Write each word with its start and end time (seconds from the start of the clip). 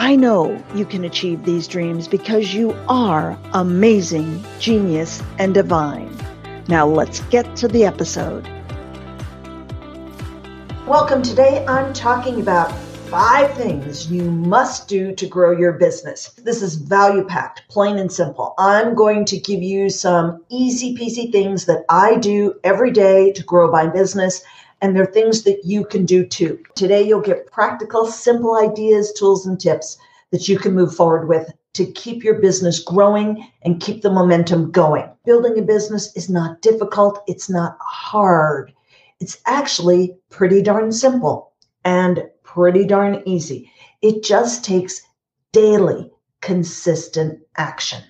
I 0.00 0.14
know 0.14 0.64
you 0.76 0.84
can 0.84 1.02
achieve 1.02 1.44
these 1.44 1.66
dreams 1.66 2.06
because 2.06 2.54
you 2.54 2.70
are 2.88 3.36
amazing, 3.52 4.44
genius, 4.60 5.20
and 5.40 5.52
divine. 5.52 6.16
Now 6.68 6.86
let's 6.86 7.18
get 7.30 7.56
to 7.56 7.66
the 7.66 7.84
episode. 7.84 8.48
Welcome. 10.86 11.22
Today 11.22 11.66
I'm 11.66 11.92
talking 11.92 12.40
about 12.40 12.72
five 13.10 13.52
things 13.54 14.08
you 14.08 14.22
must 14.30 14.86
do 14.86 15.16
to 15.16 15.26
grow 15.26 15.50
your 15.50 15.72
business. 15.72 16.28
This 16.44 16.62
is 16.62 16.76
value 16.76 17.24
packed, 17.24 17.64
plain 17.68 17.98
and 17.98 18.12
simple. 18.12 18.54
I'm 18.56 18.94
going 18.94 19.24
to 19.24 19.40
give 19.40 19.64
you 19.64 19.90
some 19.90 20.44
easy 20.48 20.96
peasy 20.96 21.32
things 21.32 21.64
that 21.64 21.84
I 21.88 22.18
do 22.18 22.54
every 22.62 22.92
day 22.92 23.32
to 23.32 23.42
grow 23.42 23.68
my 23.72 23.88
business 23.88 24.44
and 24.80 24.94
there 24.94 25.02
are 25.02 25.12
things 25.12 25.42
that 25.42 25.64
you 25.64 25.84
can 25.84 26.04
do 26.04 26.24
too. 26.24 26.58
Today, 26.74 27.02
you'll 27.02 27.20
get 27.20 27.50
practical, 27.50 28.06
simple 28.06 28.56
ideas, 28.56 29.12
tools, 29.12 29.46
and 29.46 29.58
tips 29.60 29.98
that 30.30 30.48
you 30.48 30.58
can 30.58 30.74
move 30.74 30.94
forward 30.94 31.28
with 31.28 31.52
to 31.74 31.86
keep 31.92 32.24
your 32.24 32.40
business 32.40 32.80
growing 32.80 33.46
and 33.62 33.80
keep 33.80 34.02
the 34.02 34.10
momentum 34.10 34.70
going. 34.70 35.08
Building 35.24 35.58
a 35.58 35.62
business 35.62 36.14
is 36.16 36.28
not 36.28 36.60
difficult, 36.62 37.22
it's 37.26 37.48
not 37.48 37.76
hard. 37.80 38.72
It's 39.20 39.38
actually 39.46 40.16
pretty 40.30 40.62
darn 40.62 40.92
simple 40.92 41.52
and 41.84 42.24
pretty 42.42 42.84
darn 42.84 43.22
easy. 43.26 43.70
It 44.02 44.22
just 44.22 44.64
takes 44.64 45.02
daily, 45.52 46.10
consistent 46.40 47.40
action. 47.56 48.02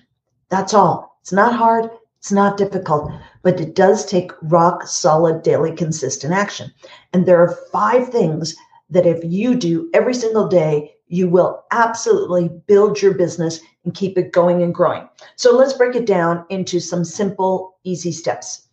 That's 0.49 0.73
all. 0.73 1.19
It's 1.21 1.31
not 1.31 1.55
hard, 1.55 1.89
it's 2.19 2.31
not 2.31 2.57
difficult, 2.57 3.11
but 3.43 3.61
it 3.61 3.75
does 3.75 4.05
take 4.05 4.31
rock 4.41 4.85
solid, 4.85 5.41
daily, 5.41 5.73
consistent 5.73 6.33
action. 6.33 6.71
And 7.13 7.25
there 7.25 7.41
are 7.41 7.57
five 7.71 8.09
things 8.09 8.55
that 8.89 9.05
if 9.05 9.23
you 9.23 9.55
do 9.55 9.89
every 9.93 10.13
single 10.13 10.47
day, 10.47 10.95
you 11.07 11.29
will 11.29 11.63
absolutely 11.71 12.49
build 12.67 13.01
your 13.01 13.13
business 13.13 13.61
and 13.85 13.93
keep 13.93 14.17
it 14.17 14.33
going 14.33 14.61
and 14.61 14.75
growing. 14.75 15.07
So 15.37 15.55
let's 15.55 15.73
break 15.73 15.95
it 15.95 16.05
down 16.05 16.45
into 16.49 16.81
some 16.81 17.05
simple, 17.05 17.77
easy 17.85 18.11
steps. 18.11 18.67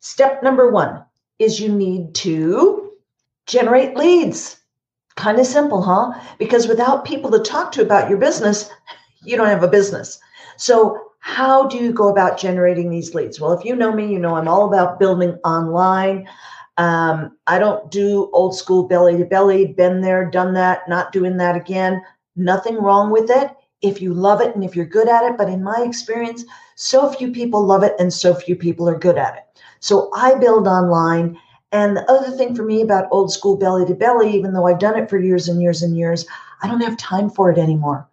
Step 0.00 0.42
number 0.42 0.70
one 0.70 1.04
is 1.38 1.60
you 1.60 1.70
need 1.70 2.14
to 2.16 2.90
generate 3.46 3.96
leads. 3.96 4.56
Kind 5.14 5.38
of 5.38 5.46
simple, 5.46 5.82
huh? 5.82 6.12
Because 6.38 6.66
without 6.66 7.04
people 7.04 7.30
to 7.30 7.38
talk 7.38 7.70
to 7.72 7.82
about 7.82 8.08
your 8.08 8.18
business, 8.18 8.68
you 9.22 9.36
don't 9.36 9.46
have 9.46 9.62
a 9.62 9.68
business. 9.68 10.18
So 10.56 11.09
how 11.20 11.66
do 11.68 11.76
you 11.76 11.92
go 11.92 12.08
about 12.08 12.38
generating 12.38 12.90
these 12.90 13.14
leads? 13.14 13.40
Well, 13.40 13.52
if 13.52 13.64
you 13.64 13.76
know 13.76 13.92
me, 13.92 14.10
you 14.10 14.18
know 14.18 14.34
I'm 14.34 14.48
all 14.48 14.66
about 14.66 14.98
building 14.98 15.38
online. 15.44 16.26
Um, 16.76 17.36
I 17.46 17.58
don't 17.58 17.90
do 17.90 18.30
old 18.32 18.56
school 18.56 18.84
belly 18.88 19.16
to 19.18 19.24
belly, 19.24 19.66
been 19.66 20.00
there, 20.00 20.28
done 20.30 20.54
that, 20.54 20.88
not 20.88 21.12
doing 21.12 21.36
that 21.36 21.56
again. 21.56 22.02
Nothing 22.36 22.76
wrong 22.76 23.10
with 23.10 23.30
it 23.30 23.50
if 23.82 24.00
you 24.00 24.14
love 24.14 24.40
it 24.40 24.54
and 24.54 24.64
if 24.64 24.74
you're 24.74 24.86
good 24.86 25.08
at 25.08 25.24
it. 25.24 25.36
But 25.36 25.50
in 25.50 25.62
my 25.62 25.82
experience, 25.82 26.44
so 26.74 27.10
few 27.10 27.30
people 27.30 27.64
love 27.64 27.82
it 27.82 27.94
and 27.98 28.12
so 28.12 28.34
few 28.34 28.56
people 28.56 28.88
are 28.88 28.98
good 28.98 29.18
at 29.18 29.36
it. 29.36 29.62
So 29.80 30.10
I 30.14 30.34
build 30.34 30.66
online. 30.66 31.38
And 31.72 31.96
the 31.96 32.10
other 32.10 32.30
thing 32.30 32.54
for 32.56 32.64
me 32.64 32.80
about 32.80 33.08
old 33.12 33.30
school 33.30 33.56
belly 33.56 33.86
to 33.86 33.94
belly, 33.94 34.32
even 34.32 34.52
though 34.52 34.66
I've 34.66 34.80
done 34.80 34.98
it 34.98 35.10
for 35.10 35.18
years 35.18 35.48
and 35.48 35.60
years 35.60 35.82
and 35.82 35.96
years, 35.96 36.26
I 36.62 36.66
don't 36.66 36.82
have 36.82 36.96
time 36.96 37.30
for 37.30 37.50
it 37.50 37.58
anymore 37.58 38.08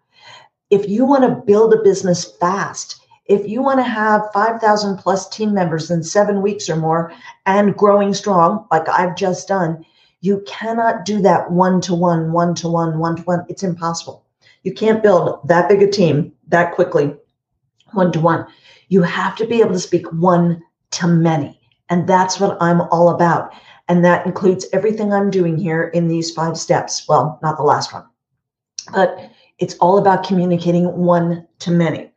if 0.69 0.87
you 0.89 1.05
want 1.05 1.23
to 1.23 1.43
build 1.45 1.73
a 1.73 1.81
business 1.81 2.25
fast, 2.25 2.96
if 3.27 3.47
you 3.47 3.61
want 3.61 3.79
to 3.79 3.83
have 3.83 4.29
5,000 4.33 4.97
plus 4.97 5.27
team 5.27 5.53
members 5.53 5.91
in 5.91 6.03
seven 6.03 6.41
weeks 6.41 6.69
or 6.69 6.75
more 6.75 7.11
and 7.45 7.75
growing 7.75 8.13
strong, 8.13 8.65
like 8.71 8.87
I've 8.87 9.15
just 9.15 9.47
done, 9.47 9.85
you 10.21 10.43
cannot 10.47 11.05
do 11.05 11.21
that 11.21 11.51
one 11.51 11.81
to 11.81 11.93
one, 11.93 12.31
one 12.31 12.55
to 12.55 12.67
one, 12.67 12.99
one 12.99 13.17
to 13.17 13.23
one. 13.23 13.45
It's 13.49 13.63
impossible. 13.63 14.25
You 14.63 14.73
can't 14.73 15.03
build 15.03 15.39
that 15.47 15.69
big 15.69 15.81
a 15.81 15.89
team 15.89 16.31
that 16.47 16.73
quickly, 16.73 17.13
one 17.91 18.11
to 18.13 18.19
one. 18.19 18.45
You 18.89 19.03
have 19.03 19.35
to 19.37 19.45
be 19.45 19.61
able 19.61 19.73
to 19.73 19.79
speak 19.79 20.07
one 20.11 20.63
to 20.91 21.07
many. 21.07 21.59
And 21.89 22.07
that's 22.07 22.39
what 22.39 22.57
I'm 22.61 22.81
all 22.81 23.09
about. 23.09 23.53
And 23.87 24.03
that 24.03 24.25
includes 24.25 24.65
everything 24.73 25.13
I'm 25.13 25.29
doing 25.29 25.57
here 25.57 25.83
in 25.83 26.07
these 26.07 26.31
five 26.31 26.57
steps. 26.57 27.07
Well, 27.07 27.39
not 27.41 27.57
the 27.57 27.63
last 27.63 27.93
one, 27.93 28.03
but 28.91 29.31
it's 29.59 29.75
all 29.75 29.97
about 29.97 30.25
communicating 30.25 30.85
one 30.97 31.47
to 31.59 31.71
many. 31.71 32.11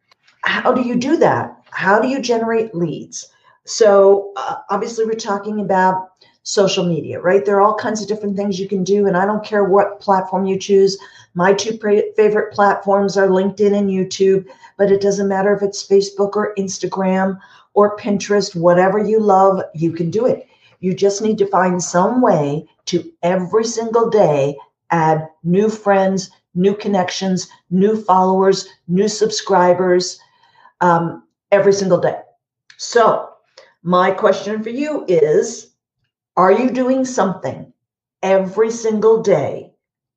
How 0.50 0.72
do 0.72 0.82
you 0.82 0.96
do 0.96 1.16
that? 1.18 1.62
How 1.70 2.00
do 2.00 2.08
you 2.08 2.20
generate 2.20 2.74
leads? 2.74 3.28
So, 3.66 4.32
uh, 4.36 4.56
obviously, 4.68 5.04
we're 5.04 5.14
talking 5.14 5.60
about 5.60 6.08
social 6.42 6.84
media, 6.84 7.20
right? 7.20 7.44
There 7.44 7.54
are 7.56 7.60
all 7.60 7.76
kinds 7.76 8.02
of 8.02 8.08
different 8.08 8.36
things 8.36 8.58
you 8.58 8.66
can 8.66 8.82
do, 8.82 9.06
and 9.06 9.16
I 9.16 9.26
don't 9.26 9.44
care 9.44 9.62
what 9.62 10.00
platform 10.00 10.46
you 10.46 10.58
choose. 10.58 10.98
My 11.34 11.52
two 11.52 11.78
favorite 12.16 12.52
platforms 12.52 13.16
are 13.16 13.28
LinkedIn 13.28 13.78
and 13.78 13.88
YouTube, 13.88 14.44
but 14.76 14.90
it 14.90 15.00
doesn't 15.00 15.28
matter 15.28 15.54
if 15.54 15.62
it's 15.62 15.86
Facebook 15.86 16.34
or 16.34 16.52
Instagram 16.58 17.38
or 17.74 17.96
Pinterest, 17.96 18.56
whatever 18.56 18.98
you 18.98 19.20
love, 19.20 19.62
you 19.72 19.92
can 19.92 20.10
do 20.10 20.26
it. 20.26 20.48
You 20.80 20.94
just 20.94 21.22
need 21.22 21.38
to 21.38 21.46
find 21.46 21.80
some 21.80 22.20
way 22.20 22.66
to 22.86 23.08
every 23.22 23.64
single 23.64 24.10
day 24.10 24.56
add 24.90 25.28
new 25.44 25.68
friends, 25.68 26.28
new 26.56 26.74
connections, 26.74 27.48
new 27.70 28.02
followers, 28.02 28.68
new 28.88 29.06
subscribers 29.06 30.18
um, 30.80 31.24
every 31.50 31.72
single 31.72 31.98
day. 31.98 32.18
So, 32.76 33.28
my 33.82 34.10
question 34.10 34.62
for 34.62 34.70
you 34.70 35.04
is 35.08 35.72
Are 36.36 36.52
you 36.52 36.70
doing 36.70 37.04
something 37.04 37.72
every 38.22 38.70
single 38.70 39.22
day 39.22 39.72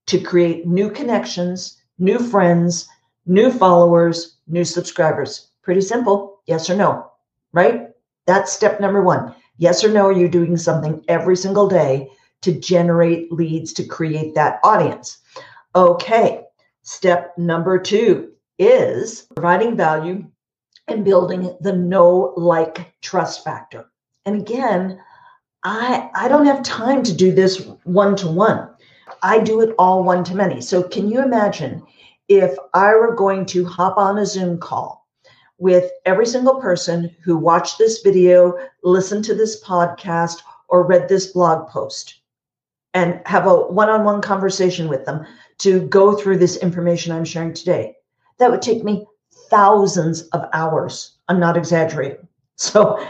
to 0.07 0.19
create 0.19 0.68
new 0.68 0.90
connections, 0.90 1.82
new 1.97 2.20
friends, 2.20 2.87
new 3.26 3.52
followers, 3.52 4.37
new 4.47 4.66
subscribers? 4.66 5.49
Pretty 5.61 5.82
simple. 5.82 6.41
Yes 6.46 6.70
or 6.70 6.76
no, 6.76 7.11
right? 7.53 7.90
That's 8.28 8.52
step 8.52 8.79
number 8.79 9.02
one. 9.02 9.34
Yes 9.58 9.84
or 9.84 9.90
no, 9.90 10.08
are 10.08 10.11
you 10.11 10.28
doing 10.28 10.58
something 10.58 11.03
every 11.08 11.37
single 11.37 11.67
day 11.67 12.09
to 12.41 12.52
generate 12.52 13.32
leads 13.32 13.72
to 13.73 13.85
create 13.85 14.35
that 14.35 14.59
audience? 14.64 15.17
Okay, 15.76 16.43
step 16.82 17.34
number 17.37 17.79
two 17.79 18.32
is 18.59 19.22
providing 19.35 19.76
value 19.78 20.26
and 20.88 21.06
building 21.06 21.56
the 21.62 21.74
know 21.74 22.34
like, 22.35 22.94
trust 23.02 23.44
factor. 23.44 23.85
And 24.26 24.41
again, 24.41 25.00
I, 25.64 26.09
I 26.16 26.28
don't 26.28 26.46
have 26.46 26.64
time 26.64 27.03
to 27.03 27.14
do 27.14 27.32
this 27.32 27.68
one 27.84 28.16
to 28.18 28.28
one. 28.28 28.70
I 29.22 29.40
do 29.40 29.62
it 29.62 29.76
all 29.80 30.03
one 30.03 30.24
to 30.26 30.35
many. 30.35 30.62
So, 30.62 30.84
can 30.84 31.09
you 31.09 31.22
imagine 31.24 31.84
if 32.28 32.56
I 32.74 32.94
were 32.96 33.16
going 33.16 33.46
to 33.47 33.66
hop 33.66 33.97
on 33.97 34.18
a 34.18 34.26
Zoom 34.26 34.58
call 34.58 35.08
with 35.58 35.90
every 36.06 36.26
single 36.26 36.59
person 36.59 37.16
who 37.24 37.38
watched 37.38 37.78
this 37.78 38.02
video, 38.02 38.58
listened 38.84 39.24
to 39.26 39.35
this 39.35 39.64
podcast, 39.64 40.41
or 40.68 40.85
read 40.85 41.08
this 41.08 41.28
blog 41.28 41.70
post 41.70 42.22
and 42.94 43.22
have 43.26 43.46
a 43.47 43.56
one 43.56 43.90
on 43.90 44.03
one 44.03 44.22
conversation 44.22 44.90
with 44.90 45.06
them? 45.06 45.26
to 45.59 45.82
go 45.88 46.16
through 46.16 46.38
this 46.38 46.58
information 46.58 47.12
I'm 47.12 47.26
sharing 47.26 47.53
today. 47.53 47.96
That 48.40 48.52
would 48.52 48.62
take 48.62 48.84
me 48.84 49.06
thousands 49.53 50.23
of 50.29 50.50
hours. 50.53 51.11
I'm 51.29 51.40
not 51.40 51.58
exaggerating. 51.58 52.28
So, 52.55 53.03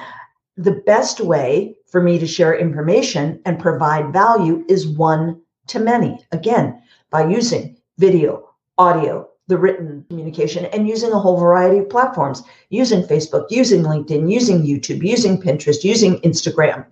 the 0.58 0.84
best 0.86 1.20
way 1.20 1.76
for 1.88 2.02
me 2.02 2.20
to 2.20 2.28
share 2.28 2.58
information 2.58 3.42
and 3.46 3.60
provide 3.60 4.14
value 4.14 4.66
is 4.68 4.88
one 4.88 5.42
to 5.68 5.80
many. 5.80 6.20
Again, 6.32 6.82
by 7.10 7.28
using 7.28 7.78
video, 7.98 8.50
audio, 8.78 9.28
the 9.48 9.58
written 9.58 10.06
communication, 10.10 10.66
and 10.66 10.88
using 10.88 11.12
a 11.12 11.20
whole 11.20 11.40
variety 11.40 11.80
of 11.80 11.90
platforms 11.90 12.44
using 12.70 13.04
Facebook, 13.04 13.48
using 13.50 13.84
LinkedIn, 13.84 14.32
using 14.32 14.64
YouTube, 14.64 15.04
using 15.04 15.42
Pinterest, 15.42 15.84
using 15.84 16.20
Instagram. 16.22 16.86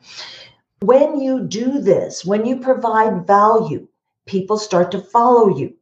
When 0.81 1.19
you 1.19 1.44
do 1.44 1.80
this, 1.80 2.25
when 2.25 2.45
you 2.45 2.59
provide 2.59 3.27
value, 3.27 3.88
people 4.25 4.57
start 4.57 4.92
to 4.92 5.00
follow 5.00 5.57
you. 5.57 5.74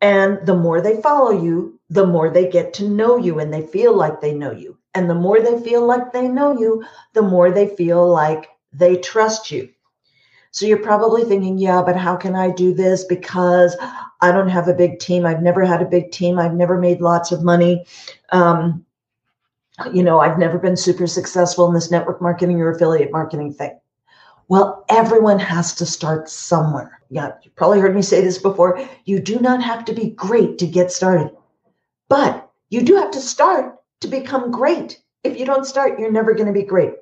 And 0.00 0.44
the 0.46 0.56
more 0.56 0.80
they 0.80 1.00
follow 1.00 1.42
you, 1.42 1.73
the 1.90 2.06
more 2.06 2.30
they 2.30 2.48
get 2.48 2.72
to 2.74 2.88
know 2.88 3.16
you 3.16 3.38
and 3.38 3.52
they 3.52 3.66
feel 3.66 3.94
like 3.94 4.20
they 4.20 4.34
know 4.34 4.52
you. 4.52 4.78
And 4.94 5.10
the 5.10 5.14
more 5.14 5.40
they 5.40 5.60
feel 5.60 5.86
like 5.86 6.12
they 6.12 6.28
know 6.28 6.58
you, 6.58 6.84
the 7.12 7.22
more 7.22 7.50
they 7.50 7.74
feel 7.76 8.08
like 8.08 8.48
they 8.72 8.96
trust 8.96 9.50
you. 9.50 9.68
So 10.50 10.66
you're 10.66 10.78
probably 10.78 11.24
thinking, 11.24 11.58
yeah, 11.58 11.82
but 11.82 11.96
how 11.96 12.14
can 12.14 12.36
I 12.36 12.50
do 12.50 12.72
this? 12.72 13.04
Because 13.04 13.76
I 14.20 14.30
don't 14.30 14.48
have 14.48 14.68
a 14.68 14.74
big 14.74 15.00
team. 15.00 15.26
I've 15.26 15.42
never 15.42 15.64
had 15.64 15.82
a 15.82 15.86
big 15.86 16.12
team. 16.12 16.38
I've 16.38 16.54
never 16.54 16.78
made 16.78 17.00
lots 17.00 17.32
of 17.32 17.42
money. 17.42 17.84
Um, 18.30 18.86
you 19.92 20.04
know, 20.04 20.20
I've 20.20 20.38
never 20.38 20.58
been 20.58 20.76
super 20.76 21.08
successful 21.08 21.66
in 21.66 21.74
this 21.74 21.90
network 21.90 22.22
marketing 22.22 22.60
or 22.60 22.70
affiliate 22.70 23.10
marketing 23.10 23.52
thing. 23.52 23.76
Well, 24.46 24.84
everyone 24.88 25.40
has 25.40 25.74
to 25.74 25.86
start 25.86 26.28
somewhere. 26.28 27.00
Yeah, 27.10 27.32
you 27.42 27.50
probably 27.56 27.80
heard 27.80 27.96
me 27.96 28.02
say 28.02 28.20
this 28.20 28.38
before. 28.38 28.78
You 29.06 29.18
do 29.18 29.40
not 29.40 29.62
have 29.62 29.84
to 29.86 29.92
be 29.92 30.10
great 30.10 30.58
to 30.58 30.66
get 30.66 30.92
started, 30.92 31.33
but 32.14 32.48
you 32.70 32.80
do 32.80 32.94
have 32.94 33.10
to 33.10 33.20
start 33.20 33.74
to 34.00 34.06
become 34.06 34.52
great. 34.52 35.02
If 35.24 35.36
you 35.36 35.44
don't 35.44 35.66
start, 35.66 35.98
you're 35.98 36.12
never 36.12 36.32
going 36.32 36.46
to 36.46 36.52
be 36.52 36.62
great. 36.62 36.92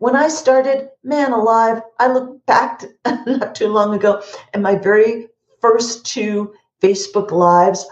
When 0.00 0.16
I 0.16 0.26
started, 0.26 0.88
man 1.04 1.30
alive, 1.30 1.82
I 2.00 2.08
look 2.08 2.44
back 2.46 2.82
not 3.26 3.54
too 3.54 3.68
long 3.68 3.94
ago 3.94 4.24
and 4.52 4.64
my 4.64 4.74
very 4.74 5.28
first 5.60 6.04
two 6.04 6.52
Facebook 6.82 7.30
lives, 7.30 7.86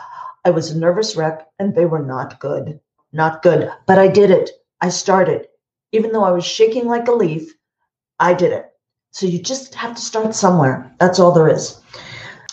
I 0.44 0.50
was 0.50 0.72
a 0.72 0.76
nervous 0.76 1.14
wreck 1.14 1.46
and 1.60 1.76
they 1.76 1.84
were 1.84 2.02
not 2.02 2.40
good. 2.40 2.80
Not 3.12 3.42
good. 3.42 3.70
But 3.86 4.00
I 4.00 4.08
did 4.08 4.32
it. 4.32 4.50
I 4.80 4.88
started. 4.88 5.46
Even 5.92 6.10
though 6.10 6.24
I 6.24 6.32
was 6.32 6.44
shaking 6.44 6.88
like 6.88 7.06
a 7.06 7.12
leaf, 7.12 7.54
I 8.18 8.34
did 8.34 8.50
it. 8.50 8.66
So 9.12 9.26
you 9.26 9.40
just 9.40 9.76
have 9.76 9.94
to 9.94 10.02
start 10.02 10.34
somewhere. 10.34 10.92
That's 10.98 11.20
all 11.20 11.30
there 11.30 11.48
is. 11.48 11.80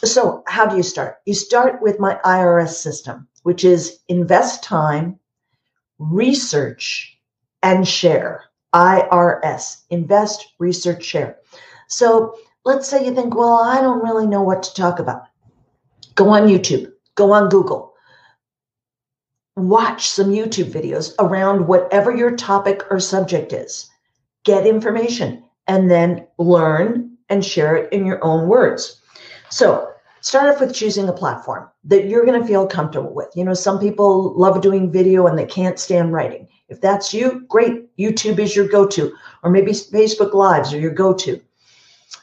So, 0.04 0.44
how 0.48 0.66
do 0.66 0.78
you 0.78 0.84
start? 0.84 1.18
You 1.26 1.34
start 1.36 1.82
with 1.82 2.00
my 2.00 2.20
IRS 2.26 2.74
system, 2.74 3.28
which 3.44 3.64
is 3.64 4.00
invest 4.08 4.64
time, 4.64 5.20
research, 6.00 7.18
and 7.62 7.88
share. 7.88 8.46
IRS, 8.74 9.82
invest, 9.90 10.54
research, 10.58 11.04
share. 11.04 11.38
So 11.88 12.36
let's 12.64 12.88
say 12.88 13.06
you 13.06 13.14
think, 13.14 13.36
well, 13.36 13.62
I 13.62 13.82
don't 13.82 14.04
really 14.04 14.28
know 14.28 14.42
what 14.42 14.64
to 14.64 14.74
talk 14.74 15.00
about. 15.00 15.24
Go 16.16 16.30
on 16.30 16.48
YouTube, 16.48 16.92
go 17.16 17.34
on 17.34 17.50
Google, 17.50 17.94
watch 19.56 20.10
some 20.10 20.30
YouTube 20.30 20.72
videos 20.72 21.14
around 21.20 21.68
whatever 21.68 22.16
your 22.16 22.36
topic 22.36 22.84
or 22.90 23.00
subject 23.00 23.54
is. 23.54 23.90
Get 24.44 24.66
information 24.66 25.44
and 25.68 25.92
then 25.92 26.26
learn 26.38 27.18
and 27.30 27.46
share 27.46 27.76
it 27.76 27.94
in 27.94 28.06
your 28.06 28.24
own 28.24 28.48
words. 28.48 29.02
So 29.50 29.91
start 30.22 30.54
off 30.54 30.62
with 30.62 30.74
choosing 30.74 31.10
a 31.10 31.14
platform 31.14 31.68
that 31.84 32.08
you're 32.08 32.26
going 32.26 32.40
to 32.40 32.48
feel 32.48 32.66
comfortable 32.66 33.14
with. 33.14 33.30
You 33.36 33.44
know, 33.44 33.54
some 33.54 33.80
people 33.80 34.34
love 34.38 34.62
doing 34.62 34.92
video 34.92 35.28
and 35.28 35.38
they 35.38 35.46
can't 35.46 35.80
stand 35.80 36.14
writing. 36.14 36.48
If 36.70 36.80
that's 36.80 37.14
you, 37.14 37.46
great. 37.50 37.96
YouTube 37.98 38.40
is 38.40 38.56
your 38.56 38.68
go-to, 38.68 39.14
or 39.44 39.52
maybe 39.52 39.72
Facebook 39.72 40.34
Lives 40.34 40.74
are 40.74 40.80
your 40.80 40.94
go-to. 40.94 41.42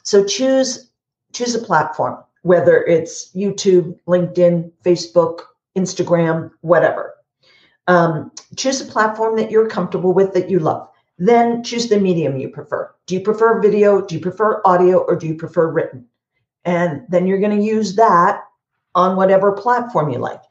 So 0.03 0.25
choose 0.25 0.91
choose 1.33 1.55
a 1.55 1.59
platform, 1.59 2.17
whether 2.43 2.83
it's 2.85 3.31
YouTube, 3.35 3.99
LinkedIn, 4.09 4.73
Facebook, 4.83 5.41
Instagram, 5.77 6.51
whatever. 6.63 7.15
Um, 7.87 8.33
choose 8.57 8.81
a 8.81 8.87
platform 8.87 9.37
that 9.37 9.51
you're 9.51 9.69
comfortable 9.69 10.15
with, 10.15 10.33
that 10.33 10.49
you 10.49 10.59
love. 10.59 10.89
Then 11.19 11.63
choose 11.63 11.89
the 11.89 12.01
medium 12.01 12.39
you 12.39 12.49
prefer. 12.49 12.95
Do 13.07 13.15
you 13.15 13.21
prefer 13.21 13.61
video? 13.61 14.01
Do 14.01 14.15
you 14.15 14.21
prefer 14.21 14.63
audio? 14.65 14.99
Or 14.99 15.17
do 15.17 15.27
you 15.27 15.35
prefer 15.35 15.71
written? 15.71 16.07
And 16.69 17.07
then 17.09 17.27
you're 17.27 17.41
going 17.41 17.57
to 17.57 17.65
use 17.65 17.97
that 17.97 18.45
on 18.95 19.17
whatever 19.17 19.53
platform 19.53 20.11
you 20.11 20.19
like. 20.19 20.43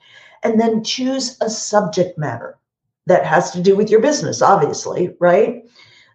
And 0.42 0.60
then 0.60 0.84
choose 0.84 1.38
a 1.42 1.50
subject 1.50 2.18
matter 2.18 2.58
that 3.06 3.24
has 3.24 3.52
to 3.52 3.62
do 3.62 3.76
with 3.76 3.92
your 3.92 4.02
business, 4.02 4.42
obviously, 4.42 5.16
right? 5.20 5.64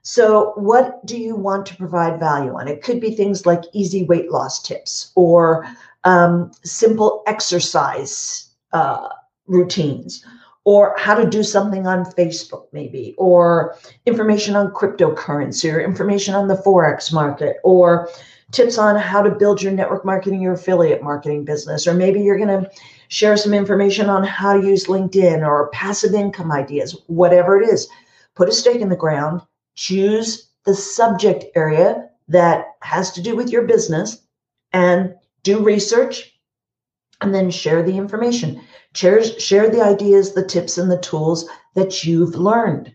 So, 0.03 0.55
what 0.57 1.07
do 1.07 1.17
you 1.17 1.37
want 1.37 1.67
to 1.67 1.77
provide 1.77 2.19
value 2.19 2.53
on? 2.59 2.67
It 2.67 2.83
could 2.83 3.01
be 3.01 3.15
things 3.15 3.47
like 3.47 3.63
easy 3.73 4.03
weight 4.03 4.33
loss 4.33 4.61
tips 4.61 5.13
or 5.15 5.65
um, 6.03 6.51
simple 6.65 7.23
exercise 7.29 8.51
uh, 8.73 9.09
routines, 9.47 10.25
or 10.65 10.95
how 10.97 11.15
to 11.15 11.29
do 11.29 11.43
something 11.43 11.87
on 11.87 12.05
Facebook, 12.05 12.67
maybe, 12.73 13.15
or 13.19 13.77
information 14.07 14.55
on 14.55 14.73
cryptocurrency, 14.73 15.73
or 15.73 15.81
information 15.81 16.35
on 16.35 16.49
the 16.49 16.55
Forex 16.55 17.13
market, 17.13 17.57
or 17.65 18.09
tips 18.53 18.79
on 18.79 18.97
how 18.97 19.23
to 19.23 19.31
build 19.31 19.63
your 19.63 19.73
network 19.73 20.05
marketing 20.05 20.47
or 20.47 20.53
affiliate 20.53 21.03
marketing 21.03 21.45
business, 21.45 21.87
or 21.87 21.95
maybe 21.95 22.21
you're 22.21 22.39
going 22.39 22.63
to 22.63 22.71
share 23.09 23.37
some 23.37 23.55
information 23.55 24.09
on 24.09 24.23
how 24.23 24.53
to 24.53 24.67
use 24.67 24.87
LinkedIn 24.87 25.47
or 25.47 25.69
passive 25.71 26.15
income 26.15 26.53
ideas, 26.53 26.97
whatever 27.07 27.61
it 27.61 27.69
is. 27.69 27.89
Put 28.35 28.49
a 28.49 28.53
stake 28.53 28.81
in 28.81 28.89
the 28.89 28.97
ground, 28.97 29.43
choose 29.75 30.49
the 30.65 30.75
subject 30.75 31.45
area 31.57 32.09
that 32.29 32.67
has 32.83 33.11
to 33.13 33.23
do 33.23 33.35
with 33.35 33.51
your 33.51 33.63
business, 33.63 34.19
and 34.73 35.15
do 35.43 35.63
research, 35.63 36.33
and 37.21 37.35
then 37.35 37.51
share 37.51 37.83
the 37.83 37.97
information. 37.97 38.61
Share, 38.95 39.23
share 39.25 39.71
the 39.71 39.83
ideas, 39.83 40.33
the 40.33 40.45
tips, 40.45 40.79
and 40.79 40.91
the 40.91 40.99
tools 40.99 41.49
that 41.75 42.05
you've 42.05 42.35
learned. 42.35 42.95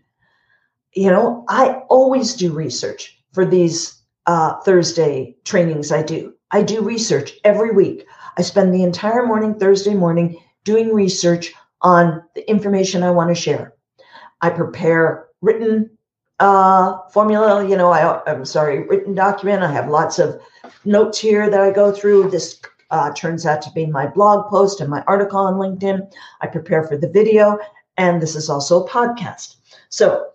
You 0.94 1.10
know, 1.10 1.44
I 1.48 1.82
always 1.88 2.34
do 2.34 2.52
research 2.52 3.20
for 3.32 3.44
these 3.44 4.00
uh, 4.26 4.60
Thursday 4.60 5.36
trainings 5.44 5.90
I 5.90 6.02
do. 6.02 6.34
I 6.50 6.62
do 6.62 6.82
research 6.82 7.32
every 7.44 7.72
week. 7.72 8.06
I 8.36 8.42
spend 8.42 8.72
the 8.72 8.82
entire 8.82 9.26
morning, 9.26 9.58
Thursday 9.58 9.94
morning, 9.94 10.40
doing 10.64 10.94
research 10.94 11.52
on 11.82 12.22
the 12.34 12.48
information 12.48 13.02
I 13.02 13.10
want 13.10 13.28
to 13.30 13.34
share. 13.34 13.74
I 14.40 14.50
prepare 14.50 15.26
written 15.40 15.90
uh, 16.40 16.98
formula, 17.10 17.68
you 17.68 17.76
know, 17.76 17.90
I, 17.90 18.22
I'm 18.30 18.44
sorry, 18.44 18.86
written 18.86 19.14
document. 19.14 19.62
I 19.62 19.72
have 19.72 19.88
lots 19.88 20.18
of 20.18 20.40
notes 20.84 21.18
here 21.18 21.50
that 21.50 21.60
I 21.60 21.72
go 21.72 21.92
through. 21.92 22.30
This 22.30 22.60
uh, 22.90 23.12
turns 23.12 23.46
out 23.46 23.62
to 23.62 23.70
be 23.72 23.86
my 23.86 24.06
blog 24.06 24.48
post 24.48 24.80
and 24.80 24.90
my 24.90 25.02
article 25.06 25.38
on 25.38 25.54
LinkedIn. 25.54 26.10
I 26.40 26.46
prepare 26.46 26.84
for 26.84 26.96
the 26.96 27.08
video, 27.08 27.58
and 27.96 28.20
this 28.20 28.34
is 28.34 28.48
also 28.48 28.84
a 28.84 28.88
podcast. 28.88 29.56
So, 29.88 30.28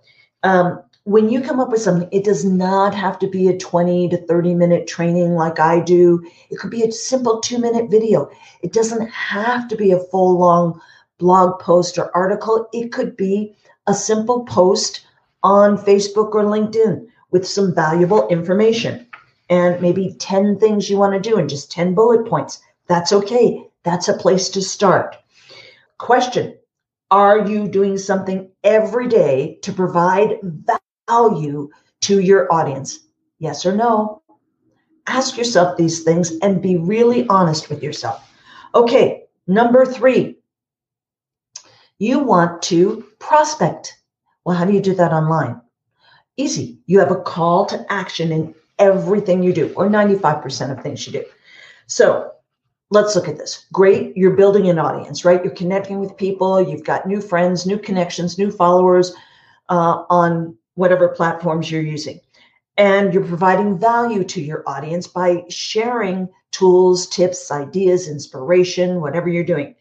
um, 0.44 0.82
when 1.06 1.30
you 1.30 1.42
come 1.42 1.60
up 1.60 1.70
with 1.70 1.82
something, 1.82 2.08
it 2.12 2.24
does 2.24 2.46
not 2.46 2.96
have 2.96 3.20
to 3.20 3.28
be 3.28 3.50
a 3.50 3.58
20 3.58 4.10
to 4.10 4.18
30 4.26 4.56
minute 4.56 4.88
training 4.88 5.34
like 5.34 5.60
I 5.60 5.82
do. 5.82 6.24
It 6.50 6.60
could 6.60 6.72
be 6.72 6.84
a 6.84 6.92
simple 6.92 7.42
two 7.42 7.58
minute 7.58 7.92
video. 7.92 8.30
It 8.62 8.72
doesn't 8.72 9.10
have 9.10 9.68
to 9.68 9.76
be 9.76 9.92
a 9.92 10.00
full 10.00 10.40
long 10.40 10.80
blog 11.18 11.60
post 11.60 11.98
or 11.98 12.16
article. 12.16 12.70
It 12.72 12.94
could 12.94 13.18
be 13.18 13.56
a 13.88 13.94
simple 13.94 14.46
post 14.46 15.06
on 15.44 15.78
Facebook 15.78 16.34
or 16.36 16.44
LinkedIn 16.44 17.06
with 17.32 17.46
some 17.46 17.76
valuable 17.76 18.28
information 18.30 19.06
and 19.50 19.82
maybe 19.82 20.16
10 20.20 20.60
things 20.60 20.90
you 20.90 20.98
want 20.98 21.14
to 21.14 21.30
do 21.30 21.38
and 21.38 21.50
just 21.50 21.72
10 21.72 21.94
bullet 21.94 22.28
points. 22.28 22.62
That's 22.88 23.14
okay. 23.14 23.68
That's 23.84 24.08
a 24.08 24.18
place 24.18 24.50
to 24.50 24.62
start. 24.62 25.18
Question 25.98 26.58
Are 27.12 27.48
you 27.48 27.68
doing 27.68 27.98
something 27.98 28.50
every 28.64 29.08
day 29.08 29.60
to 29.62 29.74
provide 29.74 30.40
value 31.08 31.70
to 32.02 32.20
your 32.20 32.52
audience? 32.52 33.00
Yes 33.40 33.66
or 33.66 33.76
no? 33.76 34.22
Ask 35.08 35.38
yourself 35.38 35.78
these 35.78 36.04
things 36.04 36.32
and 36.42 36.62
be 36.62 36.78
really 36.78 37.28
honest 37.28 37.70
with 37.70 37.84
yourself. 37.84 38.30
Okay, 38.74 39.24
number 39.48 39.86
three, 39.86 40.38
you 42.00 42.20
want 42.20 42.62
to 42.64 43.06
prospect. 43.20 43.98
Well, 44.46 44.56
how 44.56 44.66
do 44.66 44.74
you 44.74 44.82
do 44.82 44.96
that 44.96 45.14
online? 45.14 45.62
Easy. 46.38 46.80
You 46.86 47.00
have 47.00 47.12
a 47.12 47.22
call 47.22 47.66
to 47.68 47.86
action 47.90 48.32
in 48.32 48.56
everything 48.84 49.44
you 49.44 49.54
do, 49.54 49.74
or 49.76 49.88
95% 49.88 50.72
of 50.72 50.84
things 50.84 51.06
you 51.06 51.14
do. 51.14 51.26
So 51.88 52.32
let's 52.92 53.16
look 53.16 53.28
at 53.28 53.38
this. 53.38 53.66
Great. 53.74 54.16
You're 54.16 54.36
building 54.36 54.70
an 54.70 54.80
audience, 54.80 55.26
right? 55.26 55.44
You're 55.44 55.56
connecting 55.56 56.00
with 56.00 56.16
people. 56.18 56.62
You've 56.62 56.84
got 56.84 57.08
new 57.08 57.22
friends, 57.22 57.66
new 57.66 57.78
connections, 57.78 58.38
new 58.38 58.52
followers 58.52 59.14
uh, 59.70 60.04
on 60.10 60.56
whatever 60.76 61.08
platforms 61.10 61.72
you're 61.72 61.82
using. 61.82 62.20
And 62.78 63.14
you're 63.14 63.26
providing 63.26 63.78
value 63.78 64.24
to 64.24 64.42
your 64.42 64.64
audience 64.68 65.08
by 65.08 65.44
sharing 65.50 66.30
tools, 66.52 67.08
tips, 67.08 67.52
ideas, 67.52 68.08
inspiration, 68.08 69.02
whatever 69.02 69.30
you're 69.30 69.44
doing. 69.44 69.76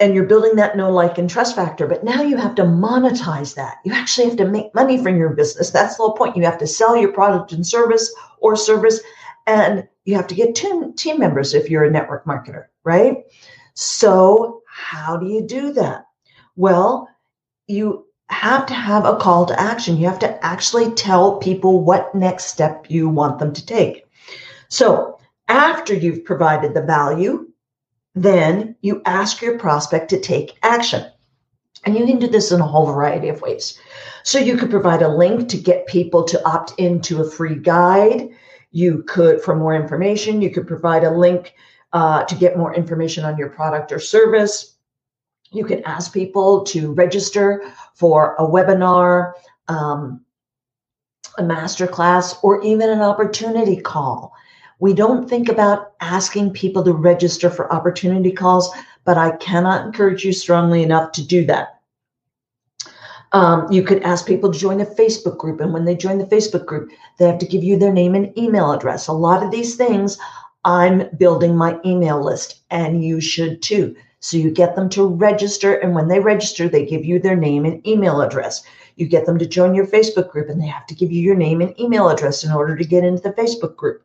And 0.00 0.14
you're 0.14 0.24
building 0.24 0.54
that 0.56 0.76
know, 0.76 0.92
like, 0.92 1.18
and 1.18 1.28
trust 1.28 1.56
factor. 1.56 1.86
But 1.86 2.04
now 2.04 2.22
you 2.22 2.36
have 2.36 2.54
to 2.56 2.62
monetize 2.62 3.54
that. 3.56 3.78
You 3.84 3.92
actually 3.92 4.28
have 4.28 4.36
to 4.36 4.46
make 4.46 4.74
money 4.74 5.02
from 5.02 5.16
your 5.16 5.30
business. 5.30 5.70
That's 5.70 5.96
the 5.96 6.04
whole 6.04 6.12
point. 6.12 6.36
You 6.36 6.44
have 6.44 6.58
to 6.58 6.66
sell 6.68 6.96
your 6.96 7.12
product 7.12 7.52
and 7.52 7.66
service 7.66 8.14
or 8.38 8.54
service, 8.54 9.00
and 9.46 9.88
you 10.04 10.14
have 10.14 10.28
to 10.28 10.34
get 10.36 10.54
team, 10.54 10.94
team 10.94 11.18
members 11.18 11.52
if 11.52 11.68
you're 11.68 11.84
a 11.84 11.90
network 11.90 12.24
marketer, 12.26 12.66
right? 12.84 13.24
So, 13.74 14.62
how 14.68 15.16
do 15.16 15.26
you 15.26 15.42
do 15.42 15.72
that? 15.72 16.06
Well, 16.54 17.08
you 17.66 18.06
have 18.28 18.66
to 18.66 18.74
have 18.74 19.04
a 19.04 19.16
call 19.16 19.46
to 19.46 19.60
action. 19.60 19.96
You 19.96 20.06
have 20.06 20.18
to 20.20 20.44
actually 20.44 20.92
tell 20.92 21.38
people 21.38 21.82
what 21.82 22.14
next 22.14 22.46
step 22.46 22.86
you 22.88 23.08
want 23.08 23.38
them 23.38 23.52
to 23.52 23.66
take. 23.66 24.06
So, 24.68 25.18
after 25.48 25.94
you've 25.94 26.24
provided 26.24 26.74
the 26.74 26.82
value, 26.82 27.47
then 28.22 28.76
you 28.80 29.02
ask 29.04 29.42
your 29.42 29.58
prospect 29.58 30.10
to 30.10 30.20
take 30.20 30.58
action. 30.62 31.04
And 31.84 31.96
you 31.96 32.06
can 32.06 32.18
do 32.18 32.26
this 32.26 32.52
in 32.52 32.60
a 32.60 32.66
whole 32.66 32.86
variety 32.86 33.28
of 33.28 33.40
ways. 33.40 33.78
So, 34.24 34.38
you 34.38 34.56
could 34.56 34.70
provide 34.70 35.02
a 35.02 35.08
link 35.08 35.48
to 35.48 35.56
get 35.56 35.86
people 35.86 36.24
to 36.24 36.44
opt 36.44 36.74
into 36.78 37.20
a 37.20 37.30
free 37.30 37.54
guide. 37.54 38.28
You 38.72 39.04
could, 39.04 39.40
for 39.40 39.54
more 39.54 39.74
information, 39.74 40.42
you 40.42 40.50
could 40.50 40.66
provide 40.66 41.04
a 41.04 41.16
link 41.16 41.54
uh, 41.92 42.24
to 42.24 42.34
get 42.34 42.58
more 42.58 42.74
information 42.74 43.24
on 43.24 43.38
your 43.38 43.48
product 43.48 43.92
or 43.92 43.98
service. 43.98 44.76
You 45.50 45.64
can 45.64 45.82
ask 45.84 46.12
people 46.12 46.64
to 46.64 46.92
register 46.92 47.62
for 47.94 48.34
a 48.38 48.42
webinar, 48.42 49.32
um, 49.68 50.24
a 51.38 51.42
masterclass, 51.42 52.36
or 52.42 52.62
even 52.62 52.90
an 52.90 53.00
opportunity 53.00 53.76
call. 53.80 54.34
We 54.80 54.94
don't 54.94 55.28
think 55.28 55.48
about 55.48 55.92
asking 56.00 56.52
people 56.52 56.84
to 56.84 56.92
register 56.92 57.50
for 57.50 57.72
opportunity 57.72 58.30
calls, 58.30 58.70
but 59.04 59.18
I 59.18 59.36
cannot 59.36 59.86
encourage 59.86 60.24
you 60.24 60.32
strongly 60.32 60.82
enough 60.82 61.12
to 61.12 61.26
do 61.26 61.44
that. 61.46 61.80
Um, 63.32 63.70
you 63.70 63.82
could 63.82 64.02
ask 64.04 64.26
people 64.26 64.50
to 64.52 64.58
join 64.58 64.80
a 64.80 64.86
Facebook 64.86 65.36
group, 65.36 65.60
and 65.60 65.72
when 65.72 65.84
they 65.84 65.96
join 65.96 66.18
the 66.18 66.24
Facebook 66.24 66.64
group, 66.64 66.90
they 67.18 67.26
have 67.26 67.38
to 67.38 67.46
give 67.46 67.62
you 67.62 67.78
their 67.78 67.92
name 67.92 68.14
and 68.14 68.36
email 68.38 68.72
address. 68.72 69.06
A 69.06 69.12
lot 69.12 69.42
of 69.42 69.50
these 69.50 69.76
things, 69.76 70.16
I'm 70.64 71.08
building 71.16 71.56
my 71.56 71.78
email 71.84 72.22
list, 72.22 72.62
and 72.70 73.04
you 73.04 73.20
should 73.20 73.60
too. 73.60 73.94
So 74.20 74.36
you 74.36 74.50
get 74.50 74.76
them 74.76 74.88
to 74.90 75.06
register, 75.06 75.74
and 75.74 75.94
when 75.94 76.08
they 76.08 76.20
register, 76.20 76.68
they 76.68 76.86
give 76.86 77.04
you 77.04 77.18
their 77.18 77.36
name 77.36 77.64
and 77.64 77.86
email 77.86 78.20
address. 78.22 78.64
You 78.96 79.06
get 79.06 79.26
them 79.26 79.38
to 79.38 79.46
join 79.46 79.74
your 79.74 79.86
Facebook 79.86 80.30
group, 80.30 80.48
and 80.48 80.60
they 80.60 80.66
have 80.66 80.86
to 80.86 80.94
give 80.94 81.12
you 81.12 81.22
your 81.22 81.36
name 81.36 81.60
and 81.60 81.78
email 81.78 82.08
address 82.08 82.44
in 82.44 82.50
order 82.50 82.76
to 82.76 82.84
get 82.84 83.04
into 83.04 83.22
the 83.22 83.32
Facebook 83.32 83.76
group. 83.76 84.02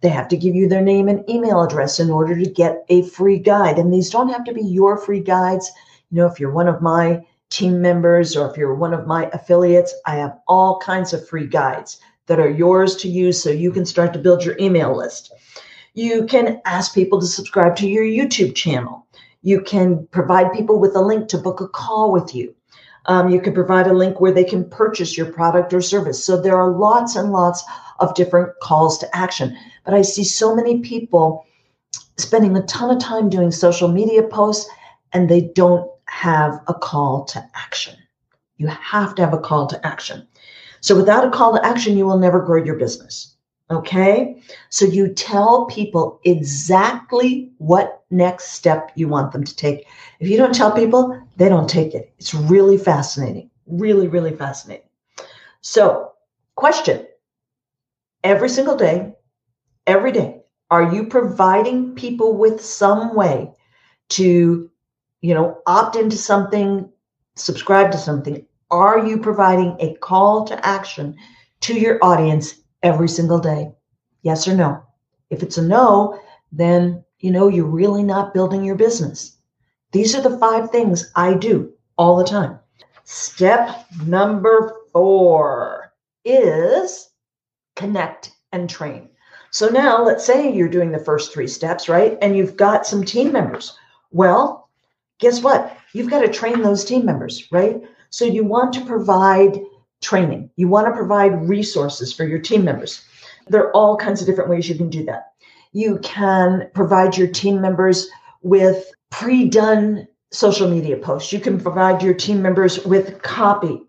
They 0.00 0.08
have 0.08 0.28
to 0.28 0.36
give 0.36 0.54
you 0.54 0.68
their 0.68 0.82
name 0.82 1.08
and 1.08 1.28
email 1.28 1.62
address 1.62 1.98
in 1.98 2.10
order 2.10 2.38
to 2.38 2.50
get 2.50 2.84
a 2.88 3.02
free 3.02 3.38
guide. 3.38 3.78
And 3.78 3.92
these 3.92 4.10
don't 4.10 4.28
have 4.28 4.44
to 4.44 4.52
be 4.52 4.62
your 4.62 4.96
free 4.96 5.20
guides. 5.20 5.70
You 6.10 6.18
know, 6.18 6.26
if 6.26 6.38
you're 6.38 6.52
one 6.52 6.68
of 6.68 6.80
my 6.80 7.24
team 7.50 7.80
members 7.80 8.36
or 8.36 8.48
if 8.50 8.56
you're 8.56 8.74
one 8.74 8.94
of 8.94 9.06
my 9.06 9.28
affiliates, 9.32 9.94
I 10.06 10.16
have 10.16 10.38
all 10.46 10.78
kinds 10.78 11.12
of 11.12 11.26
free 11.28 11.46
guides 11.46 11.98
that 12.26 12.38
are 12.38 12.50
yours 12.50 12.94
to 12.96 13.08
use 13.08 13.42
so 13.42 13.50
you 13.50 13.72
can 13.72 13.86
start 13.86 14.12
to 14.12 14.18
build 14.18 14.44
your 14.44 14.56
email 14.60 14.96
list. 14.96 15.32
You 15.94 16.26
can 16.26 16.60
ask 16.64 16.94
people 16.94 17.20
to 17.20 17.26
subscribe 17.26 17.74
to 17.76 17.88
your 17.88 18.04
YouTube 18.04 18.54
channel. 18.54 19.06
You 19.42 19.60
can 19.62 20.06
provide 20.12 20.52
people 20.52 20.78
with 20.78 20.94
a 20.94 21.00
link 21.00 21.28
to 21.28 21.38
book 21.38 21.60
a 21.60 21.68
call 21.68 22.12
with 22.12 22.34
you. 22.34 22.54
Um, 23.08 23.30
you 23.30 23.40
can 23.40 23.54
provide 23.54 23.86
a 23.86 23.92
link 23.92 24.20
where 24.20 24.32
they 24.32 24.44
can 24.44 24.68
purchase 24.68 25.16
your 25.16 25.32
product 25.32 25.72
or 25.72 25.80
service. 25.80 26.22
So 26.22 26.40
there 26.40 26.56
are 26.56 26.70
lots 26.70 27.16
and 27.16 27.32
lots 27.32 27.64
of 28.00 28.14
different 28.14 28.52
calls 28.62 28.98
to 28.98 29.16
action. 29.16 29.56
But 29.84 29.94
I 29.94 30.02
see 30.02 30.24
so 30.24 30.54
many 30.54 30.80
people 30.80 31.46
spending 32.18 32.56
a 32.56 32.62
ton 32.62 32.94
of 32.94 33.02
time 33.02 33.30
doing 33.30 33.50
social 33.50 33.88
media 33.88 34.22
posts 34.22 34.70
and 35.12 35.28
they 35.28 35.40
don't 35.40 35.90
have 36.04 36.60
a 36.68 36.74
call 36.74 37.24
to 37.24 37.44
action. 37.54 37.96
You 38.58 38.66
have 38.66 39.14
to 39.14 39.24
have 39.24 39.32
a 39.32 39.38
call 39.38 39.66
to 39.68 39.86
action. 39.86 40.26
So 40.80 40.94
without 40.94 41.24
a 41.24 41.30
call 41.30 41.54
to 41.54 41.64
action, 41.64 41.96
you 41.96 42.06
will 42.06 42.18
never 42.18 42.40
grow 42.40 42.62
your 42.62 42.76
business. 42.76 43.34
Okay. 43.70 44.42
So 44.70 44.86
you 44.86 45.12
tell 45.12 45.66
people 45.66 46.20
exactly 46.24 47.52
what 47.58 48.02
next 48.10 48.52
step 48.52 48.90
you 48.94 49.08
want 49.08 49.32
them 49.32 49.44
to 49.44 49.54
take. 49.54 49.86
If 50.20 50.28
you 50.28 50.38
don't 50.38 50.54
tell 50.54 50.72
people, 50.72 51.20
they 51.36 51.48
don't 51.48 51.68
take 51.68 51.94
it. 51.94 52.12
It's 52.18 52.32
really 52.32 52.78
fascinating. 52.78 53.50
Really, 53.66 54.08
really 54.08 54.34
fascinating. 54.34 54.86
So, 55.60 56.12
question 56.54 57.06
every 58.24 58.48
single 58.48 58.76
day, 58.76 59.14
every 59.86 60.12
day, 60.12 60.40
are 60.70 60.94
you 60.94 61.06
providing 61.06 61.94
people 61.94 62.36
with 62.36 62.62
some 62.62 63.14
way 63.14 63.52
to, 64.10 64.70
you 65.20 65.34
know, 65.34 65.60
opt 65.66 65.96
into 65.96 66.16
something, 66.16 66.88
subscribe 67.36 67.92
to 67.92 67.98
something? 67.98 68.46
Are 68.70 69.06
you 69.06 69.18
providing 69.18 69.76
a 69.80 69.94
call 69.96 70.46
to 70.46 70.66
action 70.66 71.16
to 71.60 71.74
your 71.78 71.98
audience 72.02 72.54
every 72.82 73.08
single 73.08 73.38
day? 73.38 73.72
Yes 74.22 74.46
or 74.48 74.54
no? 74.54 74.82
If 75.30 75.42
it's 75.42 75.58
a 75.58 75.62
no, 75.62 76.20
then 76.52 77.04
you 77.20 77.30
know 77.30 77.48
you're 77.48 77.66
really 77.66 78.02
not 78.02 78.34
building 78.34 78.64
your 78.64 78.76
business. 78.76 79.36
These 79.92 80.14
are 80.14 80.22
the 80.22 80.38
five 80.38 80.70
things 80.70 81.10
I 81.16 81.34
do 81.34 81.72
all 81.96 82.16
the 82.16 82.24
time. 82.24 82.58
Step 83.04 83.86
number 84.04 84.74
four 84.92 85.92
is 86.24 87.10
connect 87.74 88.32
and 88.52 88.68
train. 88.68 89.08
So 89.50 89.68
now 89.68 90.02
let's 90.04 90.24
say 90.24 90.52
you're 90.52 90.68
doing 90.68 90.92
the 90.92 90.98
first 90.98 91.32
three 91.32 91.46
steps, 91.46 91.88
right? 91.88 92.18
And 92.20 92.36
you've 92.36 92.56
got 92.56 92.86
some 92.86 93.02
team 93.02 93.32
members. 93.32 93.76
Well, 94.10 94.68
guess 95.18 95.42
what? 95.42 95.76
You've 95.94 96.10
got 96.10 96.20
to 96.20 96.28
train 96.28 96.60
those 96.60 96.84
team 96.84 97.04
members, 97.04 97.50
right? 97.50 97.82
So 98.10 98.24
you 98.24 98.44
want 98.44 98.72
to 98.74 98.84
provide 98.84 99.58
training. 100.00 100.50
You 100.56 100.68
want 100.68 100.86
to 100.86 100.92
provide 100.92 101.48
resources 101.48 102.12
for 102.12 102.24
your 102.24 102.38
team 102.38 102.64
members. 102.64 103.04
There 103.48 103.62
are 103.62 103.72
all 103.72 103.96
kinds 103.96 104.20
of 104.20 104.26
different 104.26 104.50
ways 104.50 104.68
you 104.68 104.74
can 104.74 104.90
do 104.90 105.04
that. 105.04 105.32
You 105.72 105.98
can 106.02 106.70
provide 106.74 107.16
your 107.16 107.28
team 107.28 107.60
members 107.60 108.08
with 108.42 108.90
pre 109.10 109.48
done 109.48 110.06
social 110.30 110.68
media 110.68 110.96
posts. 110.96 111.32
You 111.32 111.40
can 111.40 111.60
provide 111.60 112.02
your 112.02 112.14
team 112.14 112.42
members 112.42 112.84
with 112.84 113.22
copy 113.22 113.80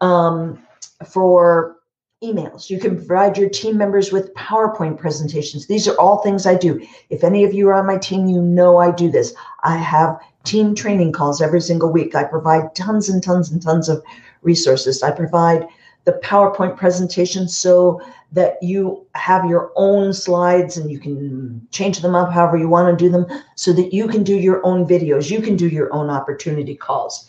um, 0.00 0.58
for 1.06 1.76
emails. 2.24 2.70
You 2.70 2.78
can 2.78 2.96
provide 2.96 3.36
your 3.36 3.48
team 3.48 3.76
members 3.76 4.12
with 4.12 4.32
PowerPoint 4.34 4.98
presentations. 4.98 5.66
These 5.66 5.86
are 5.86 5.98
all 6.00 6.18
things 6.18 6.46
I 6.46 6.54
do. 6.54 6.84
If 7.10 7.22
any 7.22 7.44
of 7.44 7.52
you 7.52 7.68
are 7.68 7.74
on 7.74 7.86
my 7.86 7.98
team, 7.98 8.26
you 8.26 8.40
know 8.40 8.78
I 8.78 8.90
do 8.90 9.10
this. 9.10 9.34
I 9.62 9.76
have 9.76 10.18
team 10.44 10.74
training 10.74 11.12
calls 11.12 11.40
every 11.40 11.60
single 11.60 11.92
week. 11.92 12.14
I 12.14 12.24
provide 12.24 12.74
tons 12.74 13.08
and 13.08 13.22
tons 13.22 13.50
and 13.50 13.62
tons 13.62 13.88
of 13.88 14.02
resources. 14.42 15.02
I 15.02 15.10
provide 15.10 15.66
the 16.04 16.20
PowerPoint 16.24 16.76
presentation 16.76 17.48
so 17.48 18.00
that 18.32 18.62
you 18.62 19.06
have 19.14 19.46
your 19.46 19.72
own 19.76 20.12
slides 20.12 20.76
and 20.76 20.90
you 20.90 20.98
can 20.98 21.66
change 21.70 22.00
them 22.00 22.14
up 22.14 22.32
however 22.32 22.56
you 22.56 22.68
want 22.68 22.98
to 22.98 23.04
do 23.04 23.10
them 23.10 23.26
so 23.54 23.72
that 23.72 23.94
you 23.94 24.06
can 24.06 24.22
do 24.22 24.36
your 24.36 24.64
own 24.66 24.86
videos. 24.86 25.30
You 25.30 25.40
can 25.40 25.56
do 25.56 25.68
your 25.68 25.92
own 25.94 26.10
opportunity 26.10 26.74
calls. 26.74 27.26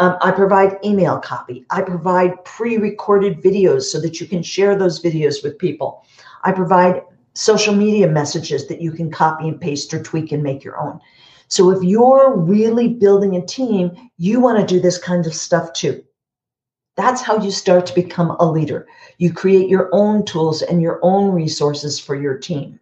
Um, 0.00 0.16
I 0.22 0.30
provide 0.30 0.78
email 0.82 1.18
copy. 1.18 1.66
I 1.68 1.82
provide 1.82 2.42
pre 2.46 2.78
recorded 2.78 3.42
videos 3.42 3.82
so 3.82 4.00
that 4.00 4.18
you 4.18 4.26
can 4.26 4.42
share 4.42 4.74
those 4.74 5.02
videos 5.02 5.44
with 5.44 5.58
people. 5.58 6.06
I 6.42 6.52
provide 6.52 7.02
social 7.34 7.74
media 7.74 8.08
messages 8.08 8.66
that 8.68 8.80
you 8.80 8.92
can 8.92 9.10
copy 9.10 9.46
and 9.46 9.60
paste 9.60 9.92
or 9.92 10.02
tweak 10.02 10.32
and 10.32 10.42
make 10.42 10.64
your 10.64 10.80
own. 10.80 11.00
So 11.48 11.70
if 11.70 11.82
you're 11.82 12.34
really 12.34 12.88
building 12.88 13.36
a 13.36 13.44
team, 13.44 14.10
you 14.16 14.40
want 14.40 14.58
to 14.58 14.74
do 14.74 14.80
this 14.80 14.96
kind 14.96 15.26
of 15.26 15.34
stuff 15.34 15.74
too. 15.74 16.02
That's 16.96 17.20
how 17.20 17.38
you 17.38 17.50
start 17.50 17.84
to 17.86 17.94
become 17.94 18.30
a 18.40 18.50
leader. 18.50 18.88
You 19.18 19.34
create 19.34 19.68
your 19.68 19.90
own 19.92 20.24
tools 20.24 20.62
and 20.62 20.80
your 20.80 20.98
own 21.02 21.30
resources 21.30 22.00
for 22.00 22.14
your 22.14 22.38
team. 22.38 22.80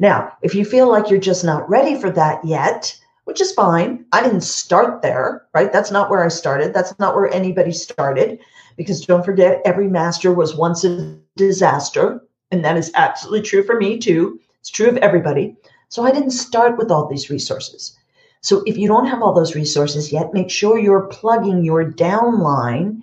Now, 0.00 0.32
if 0.42 0.54
you 0.54 0.66
feel 0.66 0.90
like 0.90 1.08
you're 1.08 1.18
just 1.18 1.44
not 1.44 1.68
ready 1.68 1.98
for 1.98 2.10
that 2.10 2.44
yet, 2.44 2.94
which 3.28 3.42
is 3.42 3.52
fine. 3.52 4.06
I 4.12 4.22
didn't 4.22 4.40
start 4.40 5.02
there, 5.02 5.44
right? 5.52 5.70
That's 5.70 5.90
not 5.90 6.08
where 6.08 6.24
I 6.24 6.28
started. 6.28 6.72
That's 6.72 6.98
not 6.98 7.14
where 7.14 7.30
anybody 7.30 7.72
started. 7.72 8.38
Because 8.74 9.04
don't 9.04 9.22
forget, 9.22 9.60
every 9.66 9.86
master 9.86 10.32
was 10.32 10.56
once 10.56 10.82
a 10.82 11.14
disaster. 11.36 12.24
And 12.50 12.64
that 12.64 12.78
is 12.78 12.90
absolutely 12.94 13.42
true 13.42 13.62
for 13.62 13.78
me 13.78 13.98
too. 13.98 14.40
It's 14.60 14.70
true 14.70 14.88
of 14.88 14.96
everybody. 14.96 15.54
So 15.90 16.04
I 16.04 16.10
didn't 16.10 16.30
start 16.30 16.78
with 16.78 16.90
all 16.90 17.06
these 17.06 17.28
resources. 17.28 17.94
So 18.40 18.62
if 18.64 18.78
you 18.78 18.88
don't 18.88 19.08
have 19.08 19.20
all 19.20 19.34
those 19.34 19.54
resources 19.54 20.10
yet, 20.10 20.32
make 20.32 20.48
sure 20.48 20.78
you're 20.78 21.08
plugging 21.08 21.62
your 21.62 21.84
downline, 21.84 23.02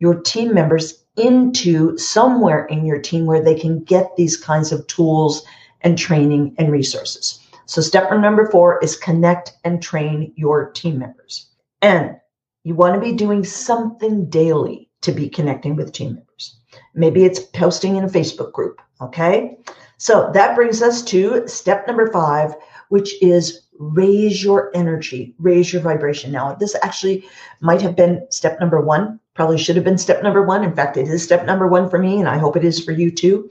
your 0.00 0.20
team 0.22 0.54
members 0.54 1.04
into 1.16 1.96
somewhere 1.96 2.64
in 2.66 2.84
your 2.84 2.98
team 2.98 3.26
where 3.26 3.44
they 3.44 3.54
can 3.54 3.84
get 3.84 4.16
these 4.16 4.36
kinds 4.36 4.72
of 4.72 4.84
tools 4.88 5.44
and 5.82 5.96
training 5.96 6.52
and 6.58 6.72
resources. 6.72 7.38
So, 7.66 7.80
step 7.80 8.10
number 8.10 8.50
four 8.50 8.78
is 8.82 8.96
connect 8.96 9.52
and 9.64 9.82
train 9.82 10.32
your 10.36 10.70
team 10.72 10.98
members. 10.98 11.48
And 11.80 12.16
you 12.64 12.74
want 12.74 12.94
to 12.94 13.00
be 13.00 13.12
doing 13.12 13.44
something 13.44 14.28
daily 14.28 14.88
to 15.02 15.12
be 15.12 15.28
connecting 15.28 15.76
with 15.76 15.92
team 15.92 16.14
members. 16.14 16.58
Maybe 16.94 17.24
it's 17.24 17.40
posting 17.40 17.96
in 17.96 18.04
a 18.04 18.08
Facebook 18.08 18.52
group. 18.52 18.80
Okay. 19.00 19.56
So 19.98 20.30
that 20.34 20.54
brings 20.54 20.82
us 20.82 21.02
to 21.04 21.46
step 21.46 21.86
number 21.86 22.10
five, 22.10 22.54
which 22.88 23.20
is 23.22 23.66
raise 23.78 24.44
your 24.44 24.70
energy, 24.74 25.34
raise 25.38 25.72
your 25.72 25.82
vibration. 25.82 26.30
Now, 26.32 26.54
this 26.54 26.76
actually 26.82 27.24
might 27.60 27.80
have 27.80 27.96
been 27.96 28.26
step 28.30 28.60
number 28.60 28.80
one, 28.80 29.18
probably 29.34 29.58
should 29.58 29.76
have 29.76 29.84
been 29.84 29.98
step 29.98 30.22
number 30.22 30.42
one. 30.42 30.62
In 30.62 30.74
fact, 30.74 30.96
it 30.96 31.08
is 31.08 31.22
step 31.22 31.46
number 31.46 31.66
one 31.66 31.88
for 31.88 31.98
me, 31.98 32.18
and 32.18 32.28
I 32.28 32.38
hope 32.38 32.56
it 32.56 32.64
is 32.64 32.84
for 32.84 32.92
you 32.92 33.10
too 33.10 33.50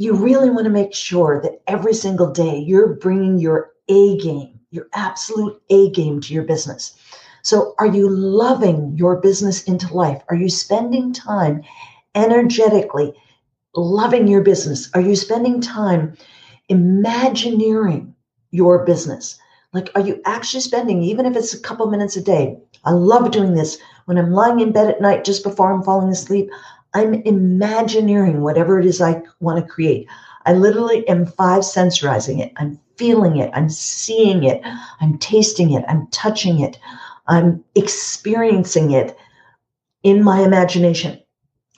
you 0.00 0.14
really 0.14 0.48
want 0.48 0.64
to 0.64 0.70
make 0.70 0.94
sure 0.94 1.42
that 1.42 1.60
every 1.66 1.92
single 1.92 2.32
day 2.32 2.56
you're 2.56 2.94
bringing 2.94 3.38
your 3.38 3.72
A 3.88 4.16
game, 4.16 4.58
your 4.70 4.86
absolute 4.94 5.60
A 5.68 5.90
game 5.90 6.22
to 6.22 6.32
your 6.32 6.44
business. 6.44 6.96
So, 7.42 7.74
are 7.78 7.86
you 7.86 8.08
loving 8.08 8.96
your 8.96 9.20
business 9.20 9.62
into 9.64 9.92
life? 9.92 10.22
Are 10.30 10.36
you 10.36 10.48
spending 10.48 11.12
time 11.12 11.62
energetically 12.14 13.12
loving 13.76 14.26
your 14.26 14.40
business? 14.42 14.88
Are 14.94 15.02
you 15.02 15.14
spending 15.14 15.60
time 15.60 16.16
imagineering 16.70 18.14
your 18.52 18.86
business? 18.86 19.38
Like, 19.74 19.90
are 19.94 20.00
you 20.00 20.22
actually 20.24 20.62
spending, 20.62 21.02
even 21.02 21.26
if 21.26 21.36
it's 21.36 21.52
a 21.52 21.60
couple 21.60 21.90
minutes 21.90 22.16
a 22.16 22.22
day? 22.22 22.58
I 22.84 22.92
love 22.92 23.32
doing 23.32 23.54
this 23.54 23.76
when 24.06 24.16
I'm 24.16 24.32
lying 24.32 24.60
in 24.60 24.72
bed 24.72 24.88
at 24.88 25.02
night 25.02 25.24
just 25.24 25.44
before 25.44 25.70
I'm 25.70 25.82
falling 25.82 26.08
asleep. 26.08 26.48
I'm 26.94 27.14
imagineering 27.14 28.42
whatever 28.42 28.78
it 28.78 28.86
is 28.86 29.00
I 29.00 29.22
want 29.40 29.58
to 29.58 29.72
create. 29.72 30.08
I 30.46 30.54
literally 30.54 31.06
am 31.08 31.26
five 31.26 31.62
sensorizing 31.62 32.40
it. 32.40 32.52
I'm 32.56 32.78
feeling 32.96 33.36
it. 33.36 33.50
I'm 33.54 33.68
seeing 33.68 34.44
it. 34.44 34.60
I'm 35.00 35.18
tasting 35.18 35.72
it. 35.72 35.84
I'm 35.88 36.06
touching 36.08 36.60
it. 36.60 36.78
I'm 37.26 37.62
experiencing 37.74 38.90
it 38.92 39.16
in 40.02 40.22
my 40.22 40.40
imagination. 40.40 41.20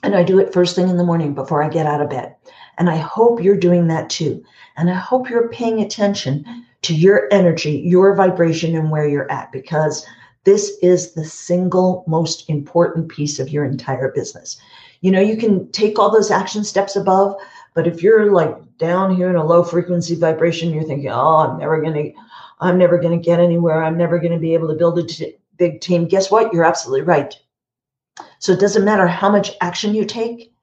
And 0.01 0.15
I 0.15 0.23
do 0.23 0.39
it 0.39 0.53
first 0.53 0.75
thing 0.75 0.89
in 0.89 0.97
the 0.97 1.03
morning 1.03 1.33
before 1.33 1.63
I 1.63 1.69
get 1.69 1.85
out 1.85 2.01
of 2.01 2.09
bed. 2.09 2.35
And 2.77 2.89
I 2.89 2.97
hope 2.97 3.41
you're 3.41 3.55
doing 3.55 3.87
that 3.87 4.09
too. 4.09 4.43
And 4.75 4.89
I 4.89 4.95
hope 4.95 5.29
you're 5.29 5.49
paying 5.49 5.79
attention 5.79 6.45
to 6.81 6.95
your 6.95 7.27
energy, 7.31 7.83
your 7.85 8.15
vibration, 8.15 8.75
and 8.75 8.91
where 8.91 9.07
you're 9.07 9.31
at, 9.31 9.51
because 9.51 10.05
this 10.43 10.77
is 10.81 11.13
the 11.13 11.23
single 11.23 12.03
most 12.07 12.49
important 12.49 13.07
piece 13.09 13.39
of 13.39 13.49
your 13.49 13.63
entire 13.63 14.11
business. 14.11 14.59
You 15.03 15.11
know, 15.11 15.19
you 15.19 15.35
can 15.35 15.69
take 15.73 15.99
all 15.99 16.09
those 16.09 16.31
action 16.31 16.63
steps 16.63 16.95
above, 16.95 17.35
but 17.73 17.87
if 17.87 18.01
you're 18.01 18.31
like 18.31 18.55
down 18.77 19.13
here 19.13 19.29
in 19.29 19.35
a 19.35 19.45
low 19.45 19.61
frequency 19.61 20.15
vibration, 20.15 20.73
you're 20.73 20.85
thinking, 20.85 21.09
oh, 21.09 21.39
I'm 21.39 21.59
never 21.59 21.81
going 21.81 21.93
to, 21.93 22.13
I'm 22.61 22.77
never 22.77 22.97
going 22.97 23.19
to 23.19 23.23
get 23.23 23.41
anywhere. 23.41 23.83
I'm 23.83 23.97
never 23.97 24.17
going 24.17 24.31
to 24.31 24.39
be 24.39 24.53
able 24.53 24.69
to 24.69 24.75
build 24.75 24.97
a 24.97 25.03
t- 25.03 25.35
big 25.57 25.81
team. 25.81 26.07
Guess 26.07 26.31
what? 26.31 26.53
You're 26.53 26.63
absolutely 26.63 27.01
right. 27.01 27.35
So 28.39 28.53
it 28.53 28.61
doesn't 28.61 28.85
matter 28.85 29.05
how 29.05 29.29
much 29.29 29.51
action 29.59 29.93
you 29.93 30.05
take, 30.05 30.53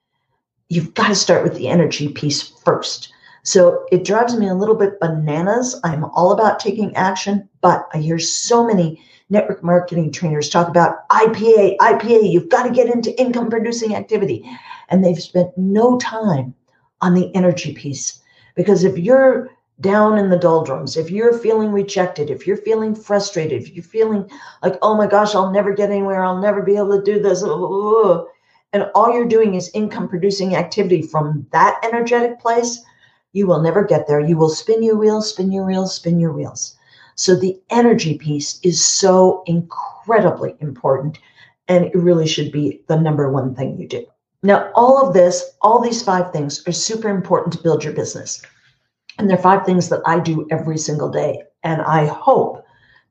you've 0.71 0.95
got 0.95 1.09
to 1.09 1.15
start 1.15 1.45
with 1.45 1.57
the 1.57 1.69
energy 1.69 2.09
piece 2.09 2.41
first. 2.41 3.13
So 3.43 3.85
it 3.93 4.07
drives 4.07 4.35
me 4.35 4.49
a 4.49 4.55
little 4.55 4.75
bit 4.75 5.01
bananas. 5.01 5.79
I'm 5.85 6.05
all 6.05 6.33
about 6.33 6.61
taking 6.61 6.97
action, 6.97 7.47
but 7.61 7.89
I 7.93 7.99
hear 7.99 8.19
so 8.19 8.67
many 8.67 9.03
network 9.31 9.63
marketing 9.63 10.13
trainers 10.13 10.49
talk 10.49 10.69
about 10.69 11.09
IPA, 11.09 11.77
IPA, 11.79 12.31
you've 12.31 12.49
got 12.49 12.65
to 12.65 12.71
get 12.71 12.93
into 12.93 13.19
income 13.21 13.49
producing 13.49 13.95
activity. 13.95 14.45
And 14.89 15.05
they've 15.05 15.23
spent 15.23 15.57
no 15.57 15.99
time 15.99 16.55
on 17.01 17.15
the 17.15 17.35
energy 17.35 17.73
piece. 17.73 18.21
Because 18.57 18.85
if 18.85 18.99
you're 18.99 19.51
down 19.81 20.19
in 20.19 20.29
the 20.29 20.39
doldrums, 20.39 20.97
if 20.97 21.11
you're 21.11 21.39
feeling 21.39 21.73
rejected, 21.73 22.29
if 22.29 22.47
you're 22.47 22.57
feeling 22.57 22.95
frustrated, 22.95 23.63
if 23.63 23.71
you're 23.71 23.85
feeling 23.85 24.29
like, 24.63 24.77
oh 24.83 24.95
my 24.95 25.07
gosh, 25.07 25.35
I'll 25.35 25.51
never 25.51 25.73
get 25.73 25.91
anywhere, 25.91 26.23
I'll 26.23 26.41
never 26.41 26.61
be 26.61 26.77
able 26.77 26.99
to 26.99 27.03
do 27.03 27.23
this, 27.23 27.43
uh, 27.43 27.49
uh, 27.49 28.03
uh, 28.03 28.25
and 28.73 28.91
all 28.95 29.13
you're 29.13 29.27
doing 29.27 29.55
is 29.55 29.71
income 29.75 30.09
producing 30.09 30.55
activity 30.55 31.03
from 31.03 31.47
that 31.51 31.81
energetic 31.83 32.39
place, 32.41 32.85
you 33.33 33.47
will 33.47 33.61
never 33.61 33.85
get 33.85 34.07
there. 34.07 34.21
You 34.21 34.37
will 34.37 34.51
spin 34.51 34.83
your 34.83 34.97
wheels, 34.97 35.31
spin 35.31 35.51
your 35.51 35.65
wheels, 35.65 35.95
spin 35.95 36.21
your 36.21 36.33
wheels. 36.33 36.77
So 37.15 37.35
the 37.35 37.61
energy 37.71 38.19
piece 38.19 38.61
is 38.63 38.85
so 38.85 39.43
incredibly 39.47 40.55
important, 40.61 41.19
and 41.69 41.85
it 41.85 41.95
really 41.95 42.27
should 42.27 42.53
be 42.53 42.83
the 42.87 42.99
number 42.99 43.31
one 43.31 43.55
thing 43.55 43.79
you 43.79 43.87
do. 43.87 44.07
Now, 44.43 44.71
all 44.75 45.07
of 45.07 45.13
this, 45.13 45.45
all 45.61 45.81
these 45.81 46.03
five 46.03 46.33
things 46.33 46.67
are 46.67 46.73
super 46.73 47.09
important 47.09 47.53
to 47.53 47.63
build 47.63 47.85
your 47.85 47.93
business. 47.93 48.43
And 49.19 49.29
they're 49.29 49.37
five 49.37 49.67
things 49.67 49.91
that 49.91 50.01
I 50.07 50.19
do 50.19 50.47
every 50.51 50.79
single 50.79 51.11
day. 51.11 51.43
And 51.63 51.83
I 51.83 52.07
hope 52.07 52.65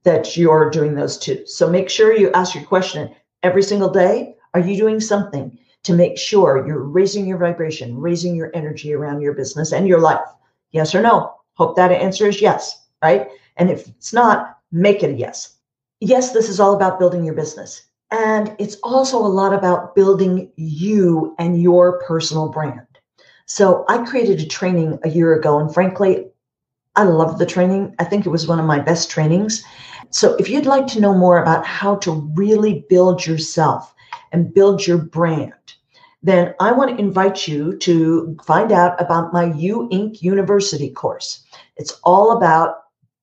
that 0.04 0.36
you're 0.36 0.72
doing 0.72 0.96
those 0.96 1.18
too. 1.18 1.46
So 1.46 1.70
make 1.70 1.90
sure 1.90 2.18
you 2.18 2.32
ask 2.32 2.56
your 2.56 2.64
question 2.64 3.14
every 3.44 3.62
single 3.62 3.90
day. 3.90 4.36
Are 4.56 4.60
you 4.60 4.76
doing 4.76 5.00
something 5.00 5.56
to 5.84 5.94
make 5.94 6.18
sure 6.18 6.66
you're 6.66 6.84
raising 6.84 7.28
your 7.28 7.38
vibration, 7.38 8.00
raising 8.00 8.36
your 8.36 8.50
energy 8.56 8.94
around 8.94 9.22
your 9.22 9.34
business 9.34 9.72
and 9.72 9.88
your 9.88 10.00
life? 10.00 10.26
Yes 10.72 10.96
or 10.96 11.02
no? 11.02 11.36
Hope 11.54 11.76
that 11.76 11.92
answer 11.92 12.28
is 12.28 12.42
yes, 12.42 12.88
right? 13.04 13.28
And 13.58 13.70
if 13.70 13.88
it's 13.88 14.14
not, 14.14 14.58
make 14.72 15.04
it 15.04 15.12
a 15.12 15.14
yes. 15.14 15.56
Yes, 16.00 16.32
this 16.32 16.50
is 16.50 16.60
all 16.60 16.76
about 16.76 17.00
building 17.00 17.24
your 17.26 17.34
business. 17.36 17.84
And 18.12 18.56
it's 18.58 18.78
also 18.84 19.18
a 19.18 19.28
lot 19.28 19.54
about 19.54 19.96
building 19.96 20.52
you 20.56 21.36
and 21.38 21.62
your 21.62 22.00
personal 22.04 22.50
brand. 22.50 22.88
So 23.46 23.86
I 23.88 24.00
created 24.06 24.40
a 24.40 24.46
training 24.48 25.00
a 25.04 25.10
year 25.10 25.34
ago, 25.34 25.60
and 25.60 25.74
frankly, 25.74 26.28
I 26.96 27.04
love 27.04 27.38
the 27.38 27.46
training. 27.46 27.96
I 28.00 28.04
think 28.04 28.26
it 28.26 28.30
was 28.30 28.48
one 28.48 28.60
of 28.60 28.66
my 28.66 28.80
best 28.80 29.10
trainings. 29.10 29.64
So 30.12 30.36
if 30.36 30.50
you'd 30.50 30.66
like 30.66 30.88
to 30.88 31.00
know 31.00 31.14
more 31.14 31.42
about 31.42 31.66
how 31.66 31.96
to 31.98 32.12
really 32.36 32.86
build 32.90 33.26
yourself 33.26 33.94
and 34.32 34.54
build 34.54 34.86
your 34.86 34.98
brand, 34.98 35.54
then 36.22 36.54
I 36.60 36.72
want 36.72 36.92
to 36.92 37.02
invite 37.02 37.48
you 37.48 37.78
to 37.78 38.38
find 38.44 38.72
out 38.72 39.00
about 39.02 39.34
my 39.34 39.54
You 39.54 39.88
Inc. 39.92 40.22
University 40.22 40.90
course. 40.90 41.46
It's 41.78 42.00
all 42.04 42.38
about 42.38 42.76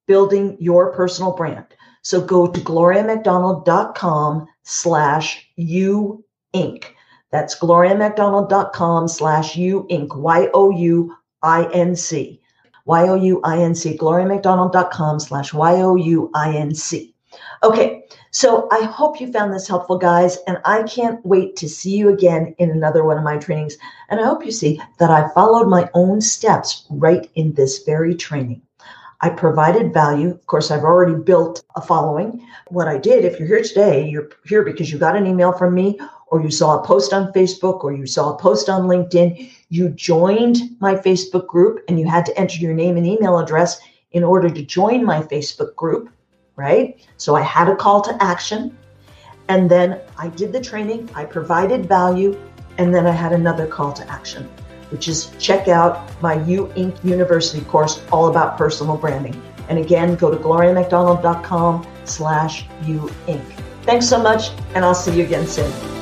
building 0.06 0.56
your 0.60 0.92
personal 0.92 1.32
brand. 1.32 1.66
So 2.02 2.20
go 2.20 2.46
to 2.46 2.60
gloriamcdonald.com 2.60 4.46
slash 4.62 5.48
you 5.56 6.24
inc. 6.54 6.84
That's 7.32 7.58
gloriamcdonald.com 7.58 9.08
slash 9.08 9.56
you 9.56 9.86
inc. 9.90 10.16
Y-O-U-I-N-C. 10.16 11.20
Y-O-U-I-N-C. 12.84 13.98
gloriamcdonald.com 13.98 15.20
slash 15.20 15.52
Y-O-U-I-N-C. 15.52 17.14
Okay, 17.62 18.04
so 18.30 18.68
I 18.70 18.84
hope 18.84 19.20
you 19.20 19.32
found 19.32 19.52
this 19.52 19.66
helpful, 19.66 19.98
guys, 19.98 20.38
and 20.46 20.58
I 20.64 20.84
can't 20.84 21.24
wait 21.24 21.56
to 21.56 21.68
see 21.68 21.96
you 21.96 22.08
again 22.10 22.54
in 22.58 22.70
another 22.70 23.04
one 23.04 23.18
of 23.18 23.24
my 23.24 23.38
trainings. 23.38 23.76
And 24.08 24.20
I 24.20 24.24
hope 24.24 24.44
you 24.44 24.52
see 24.52 24.80
that 24.98 25.10
I 25.10 25.28
followed 25.34 25.68
my 25.68 25.90
own 25.94 26.20
steps 26.20 26.86
right 26.90 27.28
in 27.34 27.54
this 27.54 27.82
very 27.82 28.14
training. 28.14 28.62
I 29.20 29.30
provided 29.30 29.94
value. 29.94 30.30
Of 30.30 30.46
course, 30.46 30.70
I've 30.70 30.84
already 30.84 31.14
built 31.14 31.64
a 31.74 31.80
following. 31.80 32.46
What 32.68 32.88
I 32.88 32.98
did, 32.98 33.24
if 33.24 33.38
you're 33.38 33.48
here 33.48 33.62
today, 33.62 34.08
you're 34.08 34.30
here 34.44 34.62
because 34.62 34.92
you 34.92 34.98
got 34.98 35.16
an 35.16 35.26
email 35.26 35.52
from 35.52 35.74
me, 35.74 35.98
or 36.28 36.42
you 36.42 36.50
saw 36.50 36.78
a 36.78 36.86
post 36.86 37.12
on 37.12 37.32
Facebook, 37.32 37.82
or 37.84 37.92
you 37.94 38.06
saw 38.06 38.34
a 38.34 38.38
post 38.38 38.68
on 38.68 38.82
LinkedIn. 38.82 39.50
You 39.70 39.88
joined 39.90 40.58
my 40.80 40.94
Facebook 40.94 41.46
group 41.46 41.82
and 41.88 41.98
you 41.98 42.06
had 42.06 42.26
to 42.26 42.38
enter 42.38 42.58
your 42.58 42.74
name 42.74 42.96
and 42.96 43.06
email 43.06 43.38
address 43.38 43.80
in 44.12 44.22
order 44.22 44.50
to 44.50 44.62
join 44.62 45.04
my 45.04 45.22
Facebook 45.22 45.74
group, 45.76 46.10
right? 46.56 46.98
So 47.16 47.34
I 47.36 47.42
had 47.42 47.68
a 47.68 47.76
call 47.76 48.02
to 48.02 48.22
action. 48.22 48.76
And 49.48 49.70
then 49.70 50.00
I 50.18 50.28
did 50.28 50.52
the 50.52 50.60
training, 50.60 51.08
I 51.14 51.24
provided 51.24 51.86
value, 51.86 52.36
and 52.78 52.92
then 52.92 53.06
I 53.06 53.12
had 53.12 53.32
another 53.32 53.66
call 53.66 53.92
to 53.92 54.10
action 54.10 54.48
which 54.90 55.08
is 55.08 55.32
check 55.38 55.68
out 55.68 56.10
my 56.22 56.42
You 56.44 56.66
Inc. 56.76 57.02
University 57.04 57.64
course 57.64 58.04
all 58.12 58.28
about 58.28 58.56
personal 58.56 58.96
branding. 58.96 59.40
And 59.68 59.78
again, 59.78 60.14
go 60.14 60.30
to 60.30 60.36
gloriamcdonald.com 60.36 61.86
slash 62.04 62.66
You 62.84 63.00
Inc. 63.26 63.44
Thanks 63.82 64.08
so 64.08 64.20
much, 64.20 64.50
and 64.74 64.84
I'll 64.84 64.94
see 64.94 65.16
you 65.16 65.24
again 65.24 65.46
soon. 65.46 65.95